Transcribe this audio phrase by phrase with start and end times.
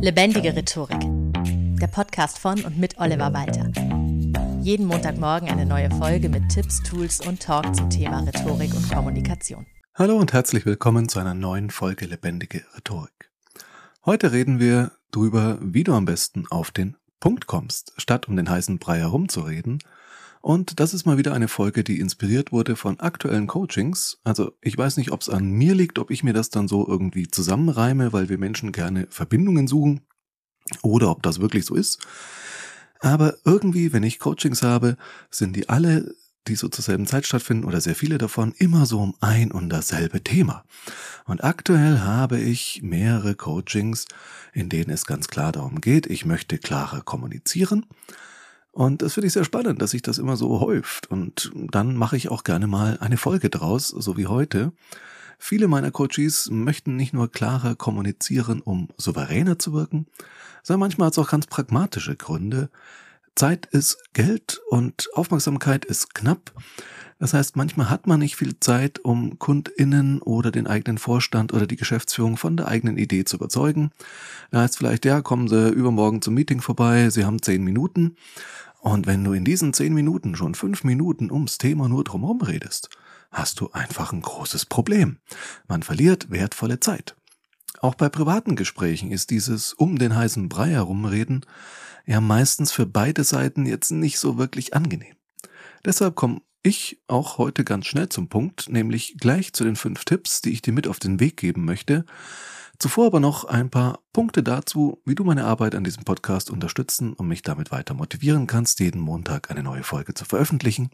[0.00, 1.00] Lebendige Rhetorik.
[1.80, 3.72] Der Podcast von und mit Oliver Walter.
[4.62, 9.66] Jeden Montagmorgen eine neue Folge mit Tipps, Tools und Talk zum Thema Rhetorik und Kommunikation.
[9.96, 13.32] Hallo und herzlich willkommen zu einer neuen Folge Lebendige Rhetorik.
[14.06, 18.48] Heute reden wir darüber, wie du am besten auf den Punkt kommst, statt um den
[18.48, 19.80] heißen Brei herumzureden
[20.40, 24.18] und das ist mal wieder eine Folge, die inspiriert wurde von aktuellen Coachings.
[24.24, 26.86] Also ich weiß nicht, ob es an mir liegt, ob ich mir das dann so
[26.86, 30.02] irgendwie zusammenreime, weil wir Menschen gerne Verbindungen suchen
[30.82, 31.98] oder ob das wirklich so ist.
[33.00, 34.96] Aber irgendwie, wenn ich Coachings habe,
[35.30, 36.14] sind die alle,
[36.46, 39.68] die so zur selben Zeit stattfinden oder sehr viele davon, immer so um ein und
[39.68, 40.64] dasselbe Thema.
[41.26, 44.06] Und aktuell habe ich mehrere Coachings,
[44.52, 47.86] in denen es ganz klar darum geht, ich möchte klarer kommunizieren
[48.78, 51.10] und das finde ich sehr spannend, dass sich das immer so häuft.
[51.10, 54.70] Und dann mache ich auch gerne mal eine Folge draus, so wie heute.
[55.36, 60.06] Viele meiner Coaches möchten nicht nur klarer kommunizieren, um souveräner zu wirken,
[60.62, 62.70] sondern manchmal hat es auch ganz pragmatische Gründe.
[63.34, 66.52] Zeit ist Geld und Aufmerksamkeit ist knapp.
[67.18, 71.66] Das heißt, manchmal hat man nicht viel Zeit, um KundInnen oder den eigenen Vorstand oder
[71.66, 73.90] die Geschäftsführung von der eigenen Idee zu überzeugen.
[74.52, 78.16] Da heißt vielleicht, ja, kommen Sie übermorgen zum Meeting vorbei, Sie haben zehn Minuten.
[78.80, 82.90] Und wenn du in diesen zehn Minuten schon fünf Minuten ums Thema nur drumherum redest,
[83.30, 85.18] hast du einfach ein großes Problem.
[85.66, 87.16] Man verliert wertvolle Zeit.
[87.80, 91.44] Auch bei privaten Gesprächen ist dieses um den heißen Brei herumreden
[92.06, 95.17] ja meistens für beide Seiten jetzt nicht so wirklich angenehm.
[95.84, 100.40] Deshalb komme ich auch heute ganz schnell zum Punkt, nämlich gleich zu den fünf Tipps,
[100.40, 102.04] die ich dir mit auf den Weg geben möchte,
[102.80, 107.12] Zuvor aber noch ein paar Punkte dazu, wie du meine Arbeit an diesem Podcast unterstützen
[107.12, 110.90] und mich damit weiter motivieren kannst, jeden Montag eine neue Folge zu veröffentlichen.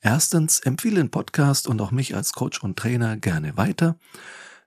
[0.00, 4.00] Erstens, empfehle den Podcast und auch mich als Coach und Trainer gerne weiter.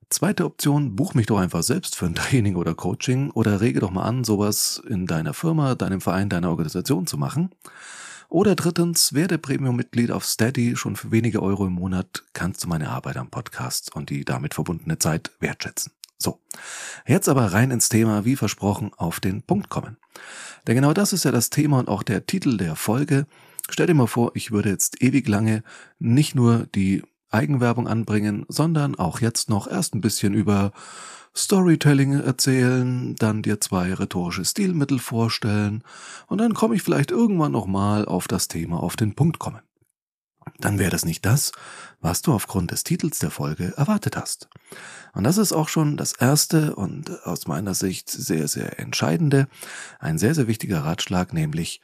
[0.10, 3.92] Zweite Option, buch mich doch einfach selbst für ein Training oder Coaching oder rege doch
[3.92, 7.50] mal an, sowas in deiner Firma, deinem Verein, deiner Organisation zu machen.
[8.30, 10.76] Oder drittens, werde Premium-Mitglied auf Steady.
[10.76, 14.54] Schon für wenige Euro im Monat kannst du meine Arbeit am Podcast und die damit
[14.54, 15.92] verbundene Zeit wertschätzen.
[16.20, 16.40] So,
[17.08, 19.98] jetzt aber rein ins Thema, wie versprochen, auf den Punkt kommen.
[20.68, 23.26] Denn genau das ist ja das Thema und auch der Titel der Folge.
[23.68, 25.64] Stell dir mal vor, ich würde jetzt ewig lange
[25.98, 30.72] nicht nur die Eigenwerbung anbringen, sondern auch jetzt noch erst ein bisschen über
[31.36, 35.84] Storytelling erzählen, dann dir zwei rhetorische Stilmittel vorstellen
[36.28, 39.62] und dann komme ich vielleicht irgendwann nochmal auf das Thema auf den Punkt kommen.
[40.58, 41.52] Dann wäre das nicht das,
[42.02, 44.50] was du aufgrund des Titels der Folge erwartet hast.
[45.14, 49.48] Und das ist auch schon das erste und aus meiner Sicht sehr, sehr entscheidende,
[50.00, 51.82] ein sehr, sehr wichtiger Ratschlag, nämlich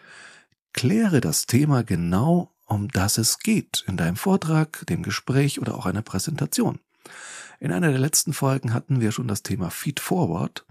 [0.74, 5.86] kläre das Thema genau, um das es geht, in deinem Vortrag, dem Gespräch oder auch
[5.86, 6.80] einer Präsentation.
[7.60, 10.66] In einer der letzten Folgen hatten wir schon das Thema Feed Forward,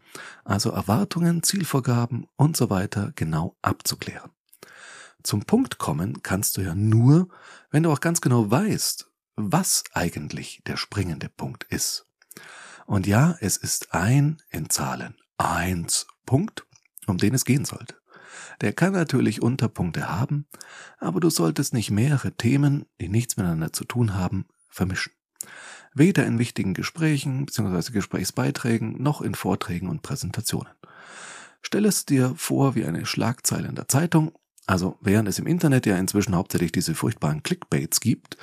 [0.45, 4.31] also Erwartungen, Zielvorgaben und so weiter genau abzuklären.
[5.23, 7.29] Zum Punkt kommen kannst du ja nur,
[7.71, 12.07] wenn du auch ganz genau weißt, was eigentlich der springende Punkt ist.
[12.87, 16.67] Und ja, es ist ein in Zahlen eins Punkt,
[17.07, 17.97] um den es gehen sollte.
[18.61, 20.47] Der kann natürlich Unterpunkte haben,
[20.99, 25.13] aber du solltest nicht mehrere Themen, die nichts miteinander zu tun haben, vermischen.
[25.95, 27.93] Weder in wichtigen Gesprächen bzw.
[27.93, 30.73] Gesprächsbeiträgen noch in Vorträgen und Präsentationen.
[31.63, 34.33] Stell es dir vor wie eine Schlagzeile in der Zeitung,
[34.67, 38.37] also während es im Internet ja inzwischen hauptsächlich diese furchtbaren Clickbaits gibt,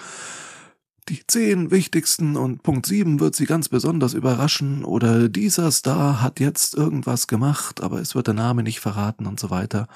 [1.12, 6.40] die zehn wichtigsten und Punkt sieben wird sie ganz besonders überraschen oder dieser Star hat
[6.40, 9.90] jetzt irgendwas gemacht, aber es wird der Name nicht verraten und so weiter,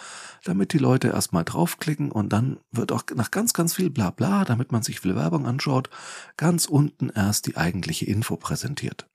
[0.43, 4.73] damit die Leute erstmal draufklicken und dann wird auch nach ganz, ganz viel Blabla, damit
[4.73, 5.89] man sich viel Werbung anschaut,
[6.35, 9.07] ganz unten erst die eigentliche Info präsentiert.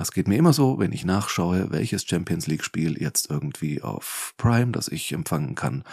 [0.00, 4.34] Es geht mir immer so, wenn ich nachschaue, welches Champions League Spiel jetzt irgendwie auf
[4.36, 5.84] Prime, das ich empfangen kann,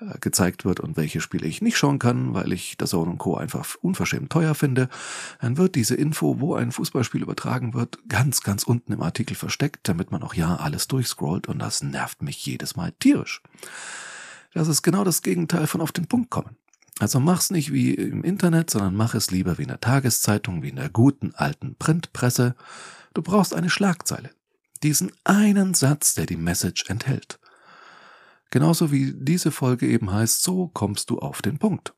[0.00, 3.18] äh, gezeigt wird und welche Spiele ich nicht schauen kann, weil ich das Zone und
[3.18, 3.36] Co.
[3.36, 4.88] einfach unverschämt teuer finde,
[5.40, 9.88] dann wird diese Info, wo ein Fußballspiel übertragen wird, ganz, ganz unten im Artikel versteckt,
[9.88, 13.42] damit man auch ja alles durchscrollt und das nervt mich jedes Mal tierisch.
[14.54, 16.56] Das ist genau das Gegenteil von auf den Punkt kommen.
[16.98, 20.68] Also mach's nicht wie im Internet, sondern mach es lieber wie in der Tageszeitung, wie
[20.68, 22.54] in der guten alten Printpresse.
[23.14, 24.30] Du brauchst eine Schlagzeile.
[24.82, 27.38] Diesen einen Satz, der die Message enthält.
[28.50, 31.94] Genauso wie diese Folge eben heißt, so kommst du auf den Punkt.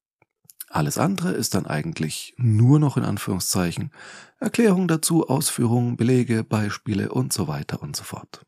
[0.68, 3.92] Alles andere ist dann eigentlich nur noch in Anführungszeichen
[4.40, 8.44] Erklärung dazu, Ausführungen, Belege, Beispiele und so weiter und so fort.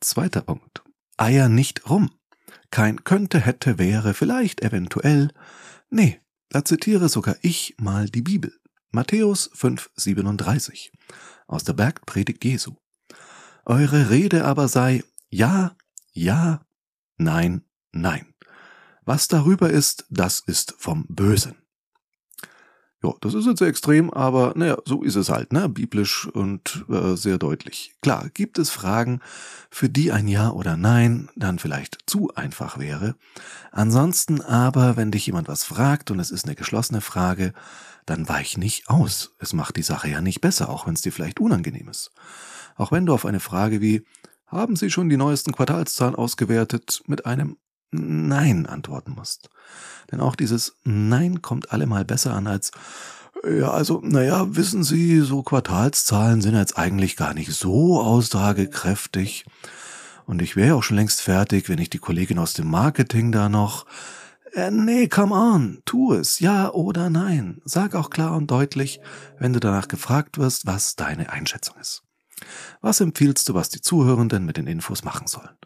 [0.00, 0.82] Zweiter Punkt.
[1.16, 2.10] Eier nicht rum.
[2.70, 5.30] Kein könnte, hätte, wäre, vielleicht, eventuell.
[5.90, 8.52] Nee, da zitiere sogar ich mal die Bibel.
[8.96, 10.90] Matthäus 5,37
[11.46, 12.76] aus der Bergpredigt Jesu.
[13.66, 15.76] Eure Rede aber sei ja,
[16.12, 16.64] ja,
[17.18, 17.62] nein,
[17.92, 18.32] nein.
[19.04, 21.65] Was darüber ist, das ist vom Bösen.
[23.02, 25.68] Ja, das ist jetzt sehr extrem, aber naja, so ist es halt, ne?
[25.68, 27.94] Biblisch und äh, sehr deutlich.
[28.00, 29.20] Klar, gibt es Fragen,
[29.70, 33.14] für die ein Ja oder Nein dann vielleicht zu einfach wäre.
[33.70, 37.52] Ansonsten aber, wenn dich jemand was fragt und es ist eine geschlossene Frage,
[38.06, 39.34] dann weich nicht aus.
[39.38, 42.12] Es macht die Sache ja nicht besser, auch wenn es dir vielleicht unangenehm ist.
[42.76, 44.04] Auch wenn du auf eine Frage wie
[44.46, 47.58] haben Sie schon die neuesten Quartalszahlen ausgewertet mit einem
[47.90, 49.50] Nein antworten musst.
[50.10, 52.70] Denn auch dieses Nein kommt allemal besser an als
[53.44, 59.44] ja, also, naja, wissen Sie, so Quartalszahlen sind jetzt eigentlich gar nicht so aussagekräftig.
[60.24, 63.48] Und ich wäre auch schon längst fertig, wenn ich die Kollegin aus dem Marketing da
[63.48, 63.86] noch.
[64.54, 67.60] Äh, nee, come on, tu es, ja oder nein.
[67.64, 69.00] Sag auch klar und deutlich,
[69.38, 72.05] wenn du danach gefragt wirst, was deine Einschätzung ist.
[72.80, 75.56] Was empfiehlst du, was die Zuhörenden mit den Infos machen sollen?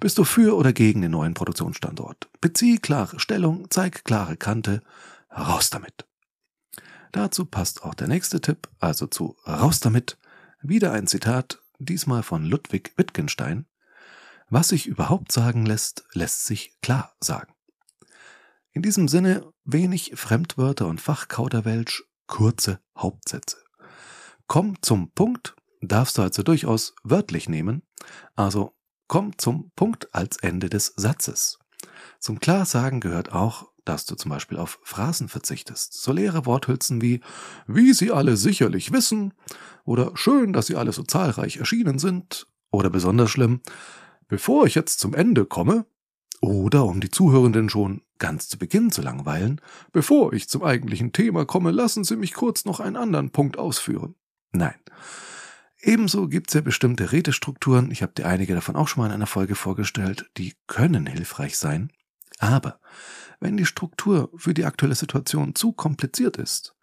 [0.00, 2.28] Bist du für oder gegen den neuen Produktionsstandort?
[2.40, 4.82] Bezieh klare Stellung, zeig klare Kante,
[5.30, 6.06] raus damit.
[7.12, 10.18] Dazu passt auch der nächste Tipp, also zu raus damit,
[10.62, 13.66] wieder ein Zitat, diesmal von Ludwig Wittgenstein.
[14.48, 17.52] Was sich überhaupt sagen lässt, lässt sich klar sagen.
[18.72, 23.58] In diesem Sinne wenig Fremdwörter und Fachkauderwelsch, kurze Hauptsätze.
[24.46, 27.82] Komm zum Punkt, darfst du also durchaus wörtlich nehmen,
[28.34, 28.74] also
[29.08, 31.58] komm zum Punkt als Ende des Satzes.
[32.18, 35.94] Zum Klarsagen gehört auch, dass du zum Beispiel auf Phrasen verzichtest.
[35.94, 37.20] So leere Worthülsen wie
[37.66, 39.34] wie Sie alle sicherlich wissen
[39.84, 43.60] oder schön, dass Sie alle so zahlreich erschienen sind oder besonders schlimm,
[44.28, 45.84] bevor ich jetzt zum Ende komme
[46.40, 49.60] oder um die Zuhörenden schon ganz zu Beginn zu langweilen,
[49.92, 54.14] bevor ich zum eigentlichen Thema komme, lassen Sie mich kurz noch einen anderen Punkt ausführen.
[54.52, 54.74] Nein,
[55.84, 59.14] Ebenso gibt es ja bestimmte Redestrukturen, ich habe dir einige davon auch schon mal in
[59.14, 61.90] einer Folge vorgestellt, die können hilfreich sein.
[62.38, 62.78] Aber
[63.40, 66.76] wenn die Struktur für die aktuelle Situation zu kompliziert ist,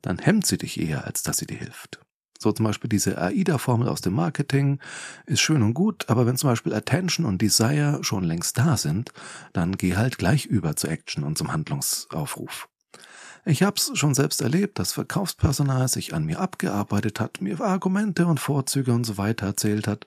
[0.00, 2.00] dann hemmt sie dich eher, als dass sie dir hilft.
[2.38, 4.80] So zum Beispiel diese AIDA-Formel aus dem Marketing
[5.26, 9.12] ist schön und gut, aber wenn zum Beispiel Attention und Desire schon längst da sind,
[9.52, 12.68] dann geh halt gleich über zur Action und zum Handlungsaufruf.
[13.48, 18.38] Ich hab's schon selbst erlebt, dass Verkaufspersonal sich an mir abgearbeitet hat, mir Argumente und
[18.38, 20.04] Vorzüge und so weiter erzählt hat.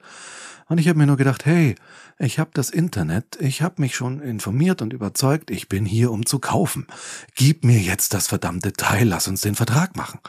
[0.68, 1.74] Und ich habe mir nur gedacht, hey,
[2.20, 6.28] ich hab das Internet, ich hab mich schon informiert und überzeugt, ich bin hier, um
[6.28, 6.86] zu kaufen.
[7.34, 10.20] Gib mir jetzt das verdammte Teil, lass uns den Vertrag machen.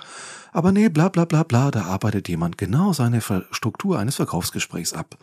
[0.51, 3.21] Aber nee, bla bla bla bla, da arbeitet jemand genau seine
[3.51, 5.19] Struktur eines Verkaufsgesprächs ab.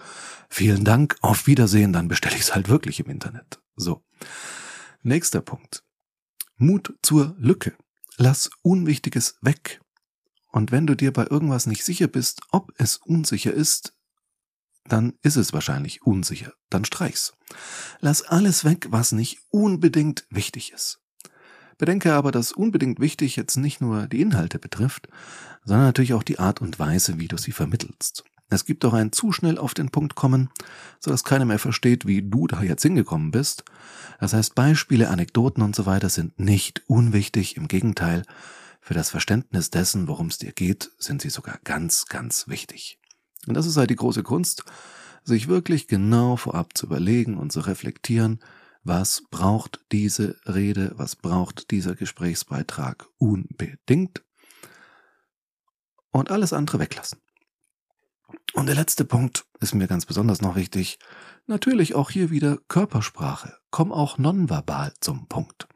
[0.48, 3.60] Vielen Dank, auf Wiedersehen, dann bestelle ich's halt wirklich im Internet.
[3.76, 4.04] So.
[5.02, 5.82] Nächster Punkt.
[6.60, 7.74] Mut zur Lücke.
[8.18, 9.80] Lass Unwichtiges weg.
[10.52, 13.94] Und wenn du dir bei irgendwas nicht sicher bist, ob es unsicher ist,
[14.84, 16.52] dann ist es wahrscheinlich unsicher.
[16.70, 17.34] Dann streich's.
[18.02, 21.00] Lass alles weg, was nicht unbedingt wichtig ist.
[21.78, 25.08] Bedenke aber, dass unbedingt wichtig jetzt nicht nur die Inhalte betrifft,
[25.64, 28.26] sondern natürlich auch die Art und Weise, wie du sie vermittelst.
[28.50, 30.50] Es gibt auch ein zu schnell auf den Punkt kommen,
[31.00, 33.64] so dass keiner mehr versteht, wie du da jetzt hingekommen bist.
[34.20, 38.24] Das heißt, Beispiele, Anekdoten und so weiter sind nicht unwichtig, im Gegenteil,
[38.82, 43.00] für das Verständnis dessen, worum es dir geht, sind sie sogar ganz, ganz wichtig.
[43.46, 44.64] Und das ist halt die große Kunst,
[45.24, 48.40] sich wirklich genau vorab zu überlegen und zu reflektieren,
[48.84, 54.24] was braucht diese Rede, was braucht dieser Gesprächsbeitrag unbedingt
[56.12, 57.20] und alles andere weglassen.
[58.54, 61.00] Und der letzte Punkt ist mir ganz besonders noch wichtig.
[61.46, 63.58] Natürlich auch hier wieder Körpersprache.
[63.72, 65.68] Komm auch nonverbal zum Punkt.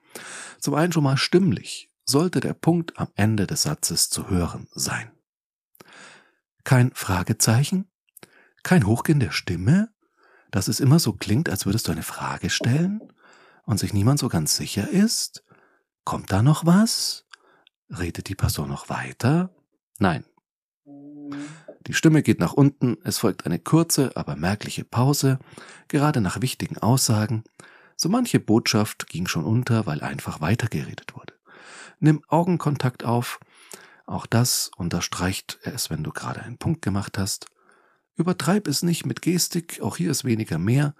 [0.59, 5.11] Zum einen schon mal stimmlich sollte der Punkt am Ende des Satzes zu hören sein.
[6.63, 7.89] Kein Fragezeichen,
[8.63, 9.89] kein Hochgehen der Stimme,
[10.51, 13.01] dass es immer so klingt, als würdest du eine Frage stellen
[13.63, 15.43] und sich niemand so ganz sicher ist.
[16.03, 17.25] Kommt da noch was?
[17.89, 19.55] Redet die Person noch weiter?
[19.99, 20.25] Nein,
[21.87, 25.39] die Stimme geht nach unten, es folgt eine kurze, aber merkliche Pause,
[25.87, 27.43] gerade nach wichtigen Aussagen.
[27.95, 31.33] So manche Botschaft ging schon unter, weil einfach weitergeredet wurde.
[31.99, 33.39] Nimm Augenkontakt auf.
[34.05, 37.47] Auch das unterstreicht es, wenn du gerade einen Punkt gemacht hast.
[38.15, 40.95] Übertreib es nicht mit Gestik, auch hier ist weniger mehr,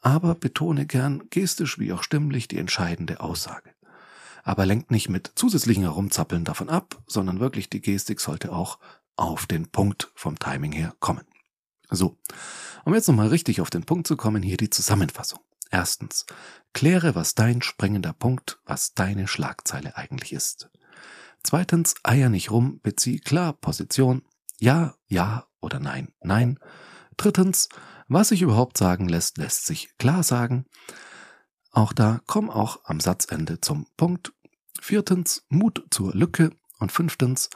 [0.00, 3.70] aber betone gern gestisch wie auch stimmlich die entscheidende Aussage.
[4.44, 8.78] Aber lenkt nicht mit zusätzlichen Herumzappeln davon ab, sondern wirklich die Gestik sollte auch
[9.16, 11.24] auf den Punkt vom Timing her kommen.
[11.90, 12.18] So,
[12.84, 15.40] um jetzt nochmal richtig auf den Punkt zu kommen, hier die Zusammenfassung.
[15.70, 16.26] Erstens,
[16.72, 20.70] kläre, was dein springender Punkt, was deine Schlagzeile eigentlich ist.
[21.42, 24.22] Zweitens, eier nicht rum, bezieh klar Position,
[24.58, 26.58] ja, ja oder nein, nein.
[27.16, 27.68] Drittens,
[28.08, 30.66] was sich überhaupt sagen lässt, lässt sich klar sagen.
[31.70, 34.32] Auch da komm auch am Satzende zum Punkt.
[34.80, 36.50] Viertens, Mut zur Lücke.
[36.78, 37.48] Und fünftens,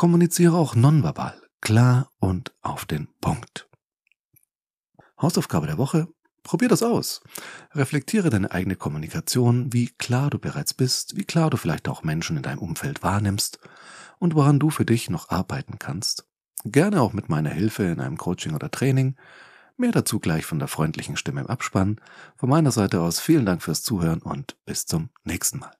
[0.00, 3.68] kommuniziere auch nonverbal, klar und auf den Punkt.
[5.20, 6.08] Hausaufgabe der Woche.
[6.42, 7.20] Probier das aus.
[7.74, 12.38] Reflektiere deine eigene Kommunikation, wie klar du bereits bist, wie klar du vielleicht auch Menschen
[12.38, 13.58] in deinem Umfeld wahrnimmst
[14.18, 16.26] und woran du für dich noch arbeiten kannst.
[16.64, 19.16] Gerne auch mit meiner Hilfe in einem Coaching oder Training.
[19.76, 22.00] Mehr dazu gleich von der freundlichen Stimme im Abspann.
[22.36, 25.79] Von meiner Seite aus vielen Dank fürs Zuhören und bis zum nächsten Mal.